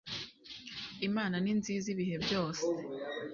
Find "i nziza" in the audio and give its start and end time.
1.51-1.87